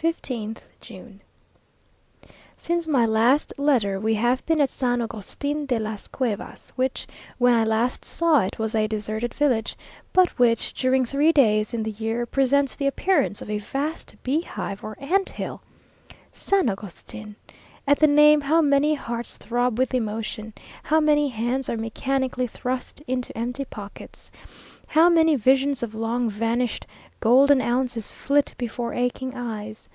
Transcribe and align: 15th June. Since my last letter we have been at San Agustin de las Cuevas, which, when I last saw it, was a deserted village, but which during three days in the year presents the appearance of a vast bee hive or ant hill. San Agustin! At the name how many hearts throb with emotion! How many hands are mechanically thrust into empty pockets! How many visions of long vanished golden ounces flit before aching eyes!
15th 0.00 0.58
June. 0.80 1.20
Since 2.56 2.86
my 2.86 3.04
last 3.04 3.52
letter 3.58 3.98
we 3.98 4.14
have 4.14 4.46
been 4.46 4.60
at 4.60 4.70
San 4.70 5.02
Agustin 5.02 5.66
de 5.66 5.76
las 5.80 6.06
Cuevas, 6.06 6.70
which, 6.76 7.08
when 7.36 7.52
I 7.52 7.64
last 7.64 8.04
saw 8.04 8.38
it, 8.42 8.60
was 8.60 8.76
a 8.76 8.86
deserted 8.86 9.34
village, 9.34 9.76
but 10.12 10.28
which 10.38 10.72
during 10.72 11.04
three 11.04 11.32
days 11.32 11.74
in 11.74 11.82
the 11.82 11.90
year 11.90 12.26
presents 12.26 12.76
the 12.76 12.86
appearance 12.86 13.42
of 13.42 13.50
a 13.50 13.58
vast 13.58 14.14
bee 14.22 14.42
hive 14.42 14.84
or 14.84 14.96
ant 15.00 15.30
hill. 15.30 15.62
San 16.32 16.68
Agustin! 16.70 17.34
At 17.84 17.98
the 17.98 18.06
name 18.06 18.42
how 18.42 18.60
many 18.60 18.94
hearts 18.94 19.36
throb 19.38 19.78
with 19.78 19.94
emotion! 19.94 20.52
How 20.84 21.00
many 21.00 21.28
hands 21.28 21.68
are 21.70 21.76
mechanically 21.76 22.46
thrust 22.46 23.00
into 23.08 23.36
empty 23.36 23.64
pockets! 23.64 24.30
How 24.88 25.08
many 25.08 25.36
visions 25.36 25.82
of 25.82 25.94
long 25.94 26.30
vanished 26.30 26.86
golden 27.20 27.60
ounces 27.60 28.10
flit 28.10 28.54
before 28.58 28.94
aching 28.94 29.34
eyes! 29.34 29.88